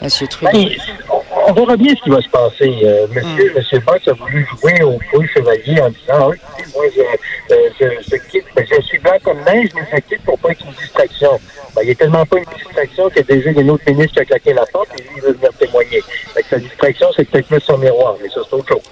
M. 0.00 0.08
Trudeau? 0.28 0.50
Ben, 0.52 0.68
on- 1.10 1.22
on 1.48 1.52
verra 1.52 1.76
bien 1.76 1.94
ce 1.96 2.02
qui 2.02 2.10
va 2.10 2.20
se 2.20 2.28
passer. 2.28 2.72
Euh, 2.84 3.06
monsieur, 3.12 3.52
monsieur 3.56 3.78
Boss 3.80 4.00
a 4.08 4.12
voulu 4.12 4.46
jouer 4.60 4.82
au 4.82 4.98
feu 5.10 5.26
chevalier 5.34 5.80
en 5.80 5.88
disant, 5.90 6.30
ah, 6.30 6.34
écoutez, 6.34 6.70
moi, 6.74 6.84
je, 6.94 7.02
euh, 7.50 7.56
je, 7.80 7.86
je 8.06 8.82
suis 8.82 8.98
blanc 8.98 9.16
comme 9.22 9.38
neige, 9.44 9.70
mais 9.74 9.82
je 9.92 9.96
quitte 10.00 10.22
pour 10.24 10.38
pas 10.38 10.50
être 10.50 10.64
une 10.64 10.72
distraction. 10.72 11.40
Ben, 11.74 11.82
il 11.84 11.90
est 11.90 11.98
tellement 11.98 12.24
pas 12.24 12.38
une 12.38 12.44
distraction 12.56 13.08
qu'il 13.08 13.18
y 13.18 13.32
a 13.32 13.36
déjà 13.36 13.50
une 13.50 13.70
autre 13.70 13.84
qui 13.84 14.20
a 14.20 14.24
claqué 14.24 14.52
la 14.52 14.66
porte 14.66 14.88
et 14.98 15.02
lui, 15.02 15.10
il 15.16 15.22
veut 15.22 15.32
venir 15.32 15.50
témoigner. 15.58 16.02
Que 16.34 16.42
sa 16.48 16.58
distraction, 16.58 17.08
c'est 17.16 17.28
peut-être 17.28 17.62
son 17.62 17.78
miroir, 17.78 18.16
mais 18.22 18.28
ça, 18.28 18.40
c'est 18.48 18.54
autre 18.54 18.68
chose. 18.68 18.82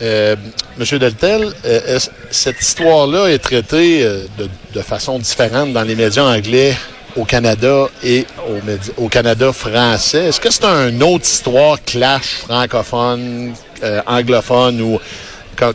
Euh, 0.00 0.36
Monsieur 0.78 0.98
Deltel, 0.98 1.52
euh, 1.64 1.98
cette 2.30 2.60
histoire-là 2.60 3.26
est 3.26 3.38
traitée 3.38 4.08
de, 4.72 4.80
façon 4.80 5.18
différente 5.18 5.72
dans 5.72 5.82
les 5.82 5.96
médias 5.96 6.22
anglais 6.22 6.74
au 7.16 7.24
Canada 7.24 7.88
et 8.04 8.24
au, 8.96 9.08
Canada 9.08 9.52
français? 9.52 10.26
Est-ce 10.26 10.40
que 10.40 10.50
c'est 10.50 10.64
une 10.64 11.02
autre 11.02 11.24
histoire 11.24 11.82
clash 11.84 12.36
francophone, 12.46 13.54
anglophone 14.06 14.80
ou 14.80 15.00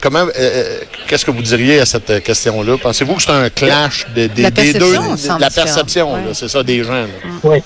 comment 0.02 0.20
euh, 0.20 0.32
euh, 0.38 0.80
qu'est-ce 1.08 1.26
que 1.26 1.32
vous 1.32 1.42
diriez 1.42 1.80
à 1.80 1.86
cette 1.86 2.24
question-là? 2.24 2.78
Pensez-vous 2.82 3.16
que 3.16 3.22
c'est 3.22 3.32
un 3.32 3.50
clash 3.50 4.08
de- 4.16 4.28
des, 4.28 4.44
La 4.44 4.52
des 4.52 4.74
deux? 4.74 4.94
la 5.40 5.50
perception, 5.50 6.14
ouais. 6.14 6.20
c'est 6.34 6.48
ça 6.50 6.64
des 6.64 6.84
gens. 6.84 6.94
là. 6.94 7.08
Oui. 7.44 7.62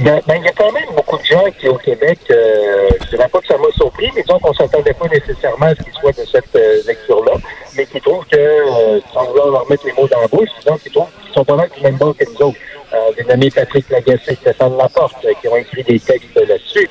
Il 0.00 0.04
y, 0.06 0.10
a, 0.10 0.20
ben, 0.28 0.36
il 0.36 0.44
y 0.44 0.48
a 0.48 0.52
quand 0.52 0.70
même 0.70 0.86
beaucoup 0.94 1.18
de 1.18 1.24
gens 1.24 1.44
qui, 1.58 1.66
au 1.68 1.74
Québec, 1.74 2.20
euh, 2.30 2.88
je 3.02 3.16
dirais 3.16 3.28
pas 3.28 3.40
que 3.40 3.46
ça 3.48 3.58
m'a 3.58 3.68
surpris, 3.74 4.08
mais 4.14 4.22
disons 4.22 4.38
qu'on 4.38 4.52
s'attendait 4.54 4.92
pas 4.94 5.08
nécessairement 5.08 5.66
à 5.66 5.74
ce 5.74 5.82
qu'ils 5.82 5.92
soient 6.00 6.12
de 6.12 6.24
cette 6.30 6.54
euh, 6.54 6.80
lecture-là, 6.86 7.32
mais 7.76 7.84
qui 7.84 8.00
trouvent 8.00 8.24
que, 8.30 8.36
euh, 8.36 9.00
sans 9.12 9.24
vouloir 9.26 9.48
leur 9.48 9.68
mettre 9.68 9.84
les 9.86 9.92
mots 9.94 10.06
dans 10.06 10.20
la 10.20 10.28
bouche, 10.28 10.50
disons 10.60 10.76
qu'ils 10.78 10.92
trouvent 10.92 11.08
qu'ils 11.24 11.34
sont 11.34 11.44
pas 11.44 11.56
mal 11.56 11.68
du 11.76 11.82
même 11.82 11.96
bord 11.96 12.14
que 12.16 12.24
nous 12.32 12.46
autres. 12.46 12.58
Euh, 12.94 12.96
des 13.18 13.24
nommés 13.24 13.50
Patrick 13.50 13.90
Lagacé, 13.90 14.36
Stéphane 14.40 14.76
Laporte, 14.78 15.16
euh, 15.24 15.32
qui 15.42 15.48
ont 15.48 15.56
écrit 15.56 15.82
des 15.82 15.98
textes 15.98 16.34
là-dessus. 16.36 16.88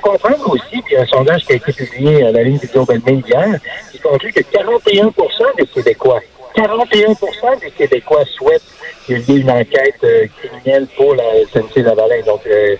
Faut 0.00 0.10
comprendre 0.10 0.50
aussi, 0.50 0.82
il 0.90 0.92
y 0.92 0.96
a 0.96 1.02
un 1.02 1.06
sondage 1.06 1.44
qui 1.44 1.52
a 1.52 1.56
été 1.56 1.72
publié 1.72 2.24
à 2.24 2.32
la 2.32 2.42
ligne 2.42 2.58
du 2.58 2.66
Global 2.66 3.00
Mail 3.04 3.22
hier, 3.26 3.58
qui 3.90 3.98
conclut 3.98 4.32
que 4.32 4.40
41 4.40 5.12
des 5.56 5.66
Québécois, 5.66 6.20
41 6.54 7.14
des 7.60 7.70
Québécois 7.70 8.24
souhaitent 8.26 8.62
qu'il 9.06 9.18
y 9.18 9.32
ait 9.32 9.40
une 9.40 9.50
enquête 9.50 9.96
euh, 10.04 10.26
criminelle 10.38 10.86
pour 10.96 11.14
la 11.14 11.24
SNC 11.52 11.82
Lavalin. 11.82 12.22
Donc, 12.26 12.40
euh, 12.46 12.76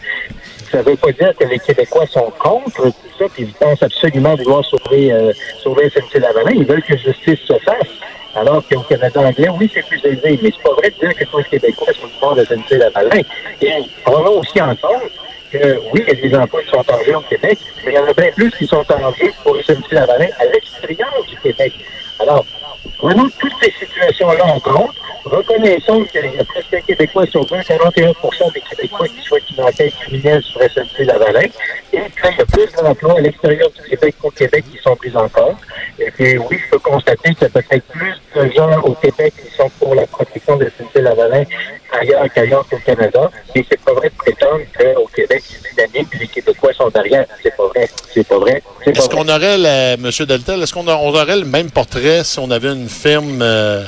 ça 0.70 0.82
veut 0.82 0.96
pas 0.96 1.12
dire 1.12 1.32
que 1.38 1.44
les 1.44 1.58
Québécois 1.58 2.06
sont 2.06 2.30
contre 2.38 2.82
tout 2.82 2.92
ça, 3.18 3.24
puis 3.32 3.44
ils 3.44 3.52
pensent 3.54 3.82
absolument 3.82 4.34
vouloir 4.36 4.64
sauver, 4.64 5.12
euh, 5.12 5.32
sauver 5.62 5.88
SNC-Lavalin. 5.88 6.52
Ils 6.54 6.66
veulent 6.66 6.82
que 6.82 6.96
justice 6.96 7.40
se 7.46 7.58
fasse. 7.60 7.88
Alors 8.34 8.62
qu'au 8.68 8.80
Canada 8.80 9.20
anglais, 9.20 9.48
oui, 9.58 9.70
c'est 9.72 9.86
plus 9.86 10.04
élevé, 10.04 10.38
mais 10.42 10.50
c'est 10.54 10.62
pas 10.62 10.74
vrai 10.74 10.90
de 10.90 11.06
dire 11.06 11.16
que 11.16 11.24
tous 11.24 11.38
les 11.38 11.44
Québécois 11.44 11.92
sont 11.94 12.06
du 12.06 12.12
bord 12.20 12.34
de 12.34 12.44
SNC-Lavalin. 12.44 13.22
Et 13.62 13.72
prenons 14.04 14.40
aussi 14.40 14.60
en 14.60 14.76
compte 14.76 15.10
que 15.50 15.78
oui, 15.92 16.04
il 16.06 16.14
y 16.14 16.18
a 16.18 16.28
des 16.28 16.34
emplois 16.36 16.62
qui 16.62 16.70
sont 16.70 16.84
en 16.92 17.04
jeu 17.04 17.16
au 17.16 17.20
Québec, 17.22 17.58
mais 17.84 17.92
il 17.92 17.94
y 17.94 17.98
en 17.98 18.06
a 18.06 18.12
bien 18.12 18.30
plus 18.32 18.50
qui 18.50 18.66
sont 18.66 18.84
en 18.92 19.12
jeu 19.12 19.30
pour 19.42 19.56
SNC-Lavalin 19.56 20.28
à 20.38 20.44
l'extérieur 20.46 21.12
du 21.28 21.36
Québec. 21.36 21.72
Alors, 22.20 22.44
prenons 22.98 23.28
toutes 23.38 23.52
ces 23.62 23.72
situations-là 23.78 24.44
en 24.46 24.60
compte. 24.60 24.94
Reconnaissons 25.24 26.04
qu'il 26.04 26.24
y 26.24 26.38
a 26.38 26.44
presque 26.44 26.74
un 26.74 26.80
Québécois 26.80 27.26
sur 27.26 27.44
20, 27.46 27.60
41% 27.60 28.52
des 28.52 28.60
Québécois 28.60 29.08
qui 29.08 29.20
souhaitent 29.22 29.50
une 29.56 29.62
enquête 29.62 29.94
criminelle 30.00 30.42
sur 30.42 30.60
SNC-Lavalin. 30.62 31.48
Et 31.92 31.98
qu'il 31.98 32.36
y 32.38 32.40
a 32.40 32.44
plus 32.46 32.72
d'emplois 32.72 33.18
à 33.18 33.20
l'extérieur 33.20 33.70
du 33.70 33.88
Québec 33.88 34.14
qu'au 34.20 34.30
Québec 34.30 34.64
qui 34.70 34.78
sont 34.78 34.96
pris 34.96 35.14
en 35.14 35.28
compte. 35.28 35.58
Et 35.98 36.10
puis, 36.10 36.38
oui, 36.38 36.58
je 36.64 36.70
peux 36.70 36.78
constater 36.78 37.34
qu'il 37.34 37.42
y 37.42 37.46
a 37.46 37.48
peut-être 37.50 37.84
plus 37.86 38.14
de 38.34 38.50
gens 38.52 38.80
au 38.82 38.94
Québec 38.94 39.34
qui 39.36 39.54
sont 39.54 39.68
pour 39.78 39.94
la 39.94 40.06
protection 40.06 40.56
de 40.56 40.66
SNC-Lavalin 40.66 41.44
ailleurs 41.92 42.26
qu'ailleurs 42.32 42.66
qu'au 42.68 42.78
Canada. 42.78 43.30
Mais 43.54 43.64
c'est 43.68 43.80
pas 43.80 43.92
vrai 43.92 44.08
de 44.08 44.14
prétendre 44.14 44.60
dynamique 45.76 46.08
les 46.20 46.26
Québécois 46.28 46.72
sont 46.72 46.88
derrière. 46.88 47.26
C'est 47.42 47.56
pas 47.56 47.66
vrai. 47.68 47.88
C'est 48.12 48.26
pas 48.26 48.38
vrai. 48.38 48.62
Est-ce 48.86 49.08
qu'on 49.08 49.28
aurait, 49.28 49.58
la- 49.58 49.92
M. 49.94 50.10
Deltel, 50.26 50.62
est-ce 50.62 50.72
qu'on 50.72 50.86
aurait 50.88 51.36
le 51.38 51.44
même 51.44 51.70
portrait 51.70 52.22
si 52.24 52.38
on 52.38 52.50
avait 52.50 52.72
une 52.72 52.88
firme 52.88 53.40
euh, 53.42 53.84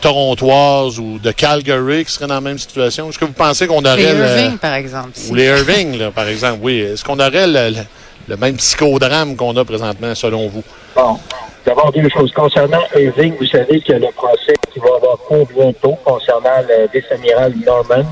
torontoise 0.00 0.98
ou 0.98 1.18
de 1.18 1.30
Calgary 1.32 2.04
qui 2.04 2.12
serait 2.12 2.26
dans 2.26 2.34
la 2.34 2.40
même 2.40 2.58
situation? 2.58 3.08
Est-ce 3.10 3.18
que 3.18 3.24
vous 3.24 3.32
pensez 3.32 3.66
qu'on 3.66 3.84
aurait... 3.84 3.96
Les 3.96 4.12
le- 4.12 4.24
Irving, 4.24 4.58
par 4.58 4.74
exemple. 4.74 5.10
ou 5.30 5.34
les 5.34 5.44
Irving, 5.46 5.98
là, 5.98 6.10
par 6.10 6.28
exemple, 6.28 6.58
oui. 6.62 6.80
Est-ce 6.80 7.04
qu'on 7.04 7.18
aurait 7.18 7.46
le, 7.46 7.70
le- 7.70 7.84
le 8.28 8.36
même 8.36 8.56
psychodrame 8.56 9.36
qu'on 9.36 9.56
a 9.56 9.64
présentement, 9.64 10.14
selon 10.14 10.48
vous? 10.48 10.62
Bon, 10.94 11.18
d'abord 11.66 11.92
deux 11.92 12.08
choses. 12.08 12.32
Concernant 12.32 12.80
Irving, 12.96 13.34
vous 13.38 13.46
savez 13.46 13.80
qu'il 13.80 13.92
y 13.92 13.96
a 13.96 13.98
le 13.98 14.12
procès 14.14 14.54
qui 14.72 14.78
va 14.80 14.96
avoir 14.96 15.18
cours 15.18 15.46
bientôt 15.54 15.96
concernant 16.04 16.60
le 16.68 16.88
vice-amiral 16.92 17.52
Norman, 17.66 18.04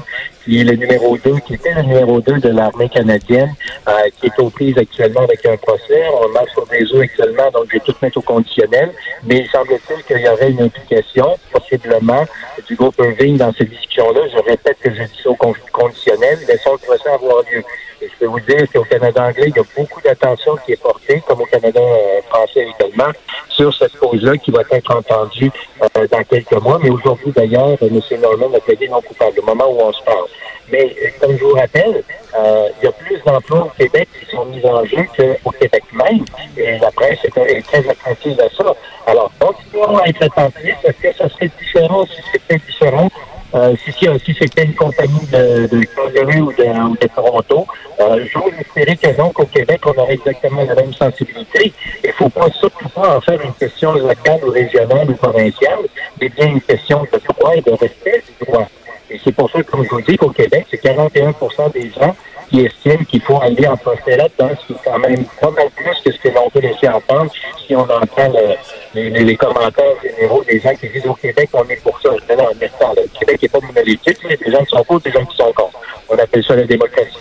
qui 0.49 0.61
est 0.61 0.65
le 0.65 0.77
numéro 0.77 1.19
2, 1.19 1.41
qui 1.47 1.55
était 1.55 1.75
le 1.75 1.83
numéro 1.83 2.21
2 2.23 2.39
de 2.39 2.49
l'armée 2.49 2.89
canadienne, 2.89 3.55
euh, 3.87 3.93
qui 4.19 4.29
est 4.29 4.39
aux 4.39 4.49
prises 4.49 4.79
actuellement 4.79 5.21
avec 5.21 5.45
un 5.45 5.57
procès. 5.59 6.05
On 6.23 6.29
marche 6.31 6.53
sur 6.53 6.67
des 6.69 6.83
œufs 6.95 7.03
actuellement, 7.03 7.51
donc 7.51 7.65
je 7.69 7.75
vais 7.75 7.81
tout 7.85 7.95
mettre 8.01 8.17
au 8.17 8.23
conditionnel. 8.23 8.91
Mais 9.25 9.41
il 9.41 9.49
semble-t-il 9.51 10.03
qu'il 10.05 10.25
y 10.25 10.29
aurait 10.29 10.51
une 10.51 10.63
implication, 10.63 11.37
possiblement, 11.53 12.25
du 12.67 12.75
groupe 12.77 12.95
Irving 12.99 13.37
dans 13.37 13.53
cette 13.53 13.69
discussion-là. 13.69 14.21
Je 14.33 14.39
répète 14.51 14.79
que 14.83 14.91
je 14.91 15.03
dis 15.03 15.21
ça 15.23 15.29
au 15.29 15.35
con- 15.35 15.53
conditionnel. 15.71 16.39
Laissons 16.49 16.73
le 16.73 16.79
procès 16.79 17.11
avoir 17.11 17.43
lieu. 17.53 17.63
Je 18.13 18.19
peux 18.19 18.27
vous 18.27 18.41
dire 18.41 18.67
qu'au 18.73 18.85
Canada 18.85 19.25
anglais, 19.25 19.49
il 19.49 19.57
y 19.57 19.61
a 19.61 19.63
beaucoup 19.77 20.01
d'attention 20.01 20.57
qui 20.65 20.73
est 20.73 20.83
portée, 20.83 21.23
comme 21.27 21.41
au 21.41 21.47
Canada 21.47 21.81
euh, 21.81 22.21
français 22.29 22.67
également, 22.79 23.13
sur 23.49 23.75
cette 23.75 23.97
cause-là 23.97 24.37
qui 24.37 24.51
va 24.51 24.63
être 24.71 24.95
entendue 24.95 25.51
euh, 25.83 26.07
dans 26.11 26.25
quelques 26.25 26.61
mois. 26.63 26.79
Mais 26.83 26.91
aujourd'hui, 26.91 27.33
d'ailleurs, 27.33 27.77
M. 27.81 28.01
Norman 28.21 28.57
a 28.57 28.61
plaidé 28.61 28.89
non 28.89 29.01
coupable 29.03 29.41
au 29.41 29.47
moment 29.47 29.67
où 29.69 29.81
on 29.81 29.93
se 29.93 30.03
parle. 30.05 30.27
Mais 30.71 30.95
euh, 31.03 31.09
comme 31.21 31.37
je 31.37 31.45
vous 31.45 31.55
rappelle, 31.55 32.03
euh, 32.39 32.69
il 32.81 32.85
y 32.85 32.89
a 32.89 32.93
plus 32.93 33.19
d'emplois 33.25 33.65
au 33.65 33.71
Québec 33.79 34.09
qui 34.19 34.31
sont 34.31 34.45
mis 34.47 34.65
en 34.65 34.85
jeu 34.85 35.07
qu'au 35.17 35.51
Québec 35.51 35.85
même. 35.93 36.25
Et 36.57 36.79
la 36.79 36.91
presse 36.91 37.19
est, 37.25 37.63
très 37.63 37.89
attentive 37.89 38.41
à 38.41 38.49
ça. 38.51 38.75
Alors, 39.07 39.31
continuons 39.39 39.99
à 39.99 40.09
être 40.09 40.23
attentifs. 40.23 40.77
Est-ce 40.85 41.03
que 41.03 41.15
ça 41.17 41.29
serait 41.29 41.51
différent 41.59 42.05
si 42.07 42.23
c'était 42.33 42.59
différent? 42.67 43.09
Euh, 43.55 43.75
si 43.83 43.93
c'était 44.39 44.65
une 44.65 44.75
compagnie 44.75 45.27
de, 45.33 45.67
de 45.69 45.83
Calgary 45.85 46.41
ou 46.43 46.53
de 46.53 47.07
Toronto, 47.15 47.67
euh, 48.09 48.25
j'ose 48.33 48.53
espérer 48.61 48.97
que 48.97 49.17
non, 49.19 49.31
qu'au 49.31 49.47
Québec, 49.47 49.81
on 49.87 50.01
aurait 50.01 50.15
exactement 50.15 50.65
la 50.65 50.75
même 50.75 50.93
sensibilité. 50.93 51.73
Il 52.03 52.09
ne 52.09 52.13
faut 52.13 52.29
pas 52.29 52.49
surtout 52.51 52.89
pas 52.89 53.17
en 53.17 53.21
faire 53.21 53.41
une 53.43 53.55
question 53.55 53.93
locale 53.93 54.41
ou 54.45 54.51
régionale 54.51 55.11
ou 55.11 55.15
provinciale, 55.15 55.81
mais 56.21 56.29
bien 56.29 56.49
une 56.49 56.61
question 56.61 57.03
de 57.13 57.19
droit 57.33 57.55
et 57.55 57.61
de 57.61 57.71
respect 57.73 58.23
du 58.39 58.47
droit. 58.47 58.69
Et 59.11 59.19
c'est 59.23 59.33
pour 59.33 59.51
ça, 59.51 59.63
comme 59.63 59.85
je 59.85 59.91
vous 59.91 60.03
dis, 60.03 60.17
qu'au 60.17 60.31
Québec, 60.31 60.67
c'est 60.71 60.83
41% 60.83 61.73
des 61.73 61.91
gens 61.91 62.15
qui 62.51 62.65
estiment 62.65 63.05
qu'il 63.05 63.21
faut 63.21 63.41
aller 63.41 63.67
en 63.67 63.77
procès 63.77 64.17
là-dedans, 64.17 64.51
ce 64.61 64.67
qui 64.67 64.73
est 64.73 64.85
quand 64.85 64.99
même 64.99 65.25
pas 65.41 65.51
mal 65.51 65.69
plus 65.77 66.01
que 66.05 66.13
ce 66.13 66.19
que 66.19 66.29
l'on 66.29 66.49
peut 66.51 66.61
laisser 66.61 66.89
entendre 66.89 67.31
si 67.67 67.77
on 67.77 67.81
entend 67.81 68.33
le- 68.33 68.57
les, 68.95 69.37
commentaires 69.37 69.95
généraux 70.03 70.43
des 70.45 70.59
gens 70.61 70.75
qui 70.75 70.89
disent 70.89 71.07
au 71.07 71.15
Québec, 71.15 71.51
on 71.53 71.65
est 71.69 71.83
pour 71.83 72.01
ça. 72.01 72.11
Non, 72.11 72.37
temps, 72.81 72.95
le 72.97 73.19
Québec 73.19 73.43
n'est 73.43 73.49
pas 73.49 73.61
monolithique, 73.61 74.19
il 74.25 74.31
y 74.31 74.33
a 74.33 74.37
des 74.37 74.51
gens 74.51 74.65
qui 74.65 74.71
sont 74.77 74.85
pour, 74.85 75.01
des 75.01 75.11
gens 75.11 75.25
qui 75.25 75.37
sont 75.37 75.53
contre. 75.53 75.79
On 76.09 76.17
appelle 76.17 76.43
ça 76.43 76.57
la 76.57 76.65
démocratie. 76.65 77.19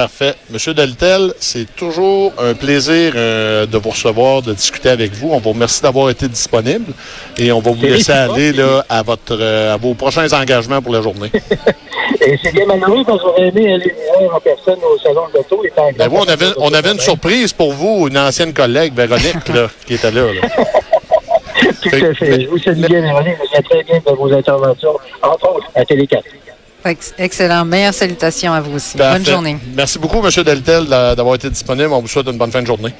Parfait. 0.00 0.34
Monsieur 0.48 0.72
Deltel, 0.72 1.34
c'est 1.40 1.66
toujours 1.76 2.32
un 2.38 2.54
plaisir 2.54 3.12
euh, 3.16 3.66
de 3.66 3.76
vous 3.76 3.90
recevoir, 3.90 4.40
de 4.40 4.54
discuter 4.54 4.88
avec 4.88 5.12
vous. 5.12 5.28
On 5.30 5.40
vous 5.40 5.50
remercie 5.50 5.82
d'avoir 5.82 6.08
été 6.08 6.26
disponible 6.26 6.94
et 7.36 7.52
on 7.52 7.60
va 7.60 7.72
vous 7.72 7.82
laisser 7.82 8.10
aller 8.10 8.54
là, 8.54 8.82
à, 8.88 9.02
votre, 9.02 9.36
euh, 9.38 9.74
à 9.74 9.76
vos 9.76 9.92
prochains 9.92 10.32
engagements 10.32 10.80
pour 10.80 10.94
la 10.94 11.02
journée. 11.02 11.30
Et 12.22 12.38
c'est 12.42 12.50
bien 12.54 12.64
malheureux 12.64 13.04
parce 13.04 13.18
que 13.18 13.24
j'aurais 13.24 13.48
aimé 13.48 13.74
aller 13.74 13.94
voir 14.18 14.36
en 14.36 14.40
personne 14.40 14.78
au 14.82 14.98
salon 14.98 15.28
de 15.28 15.36
l'auto. 15.36 15.62
Ben, 15.76 16.08
vous, 16.08 16.16
on 16.16 16.28
avait, 16.28 16.52
on 16.56 16.72
avait 16.72 16.92
une 16.92 17.00
surprise. 17.00 17.52
pour 17.52 17.74
vous, 17.74 18.08
une 18.08 18.16
ancienne 18.16 18.54
collègue, 18.54 18.94
Véronique, 18.94 19.48
là, 19.48 19.68
qui 19.86 19.94
était 19.94 20.10
là. 20.10 20.32
là. 20.32 20.64
Tout 21.82 21.90
à 21.90 22.14
fait. 22.14 22.40
Je 22.40 22.48
vous 22.48 22.56
salue 22.56 22.86
bien, 22.86 23.02
Véronique. 23.02 23.36
Je 23.54 23.60
très 23.60 23.82
bien 23.84 23.98
de 23.98 24.16
vos 24.16 24.32
interventions, 24.32 24.96
entre 25.22 25.56
autres 25.56 25.66
à 25.74 25.84
Télé 25.84 26.06
4. 26.06 26.24
Ex- 26.84 27.12
Excellent. 27.18 27.64
Meilleures 27.64 27.94
salutations 27.94 28.52
à 28.52 28.60
vous 28.60 28.76
aussi. 28.76 28.96
Parfait. 28.96 29.18
Bonne 29.18 29.26
journée. 29.26 29.56
Merci 29.74 29.98
beaucoup, 29.98 30.18
M. 30.24 30.30
Deltel, 30.44 30.86
d'a- 30.86 31.14
d'avoir 31.14 31.34
été 31.34 31.50
disponible. 31.50 31.92
On 31.92 32.00
vous 32.00 32.08
souhaite 32.08 32.26
une 32.28 32.38
bonne 32.38 32.50
fin 32.52 32.62
de 32.62 32.66
journée. 32.66 32.92